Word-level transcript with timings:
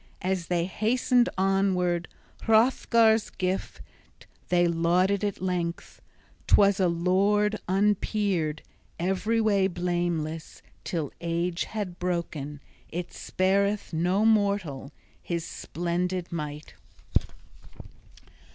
As 0.23 0.47
they 0.47 0.65
hastened 0.65 1.29
onward, 1.37 2.07
Hrothgar's 2.45 3.29
gift 3.29 3.81
they 4.49 4.67
lauded 4.67 5.23
at 5.23 5.43
length. 5.43 6.01
'Twas 6.47 6.79
a 6.79 6.87
lord 6.87 7.59
unpeered, 7.69 8.63
every 8.99 9.39
way 9.39 9.67
blameless, 9.67 10.63
till 10.83 11.11
age 11.21 11.65
had 11.65 11.99
broken 11.99 12.61
it 12.89 13.13
spareth 13.13 13.93
no 13.93 14.25
mortal 14.25 14.91
his 15.21 15.45
splendid 15.45 16.31
might. 16.31 16.73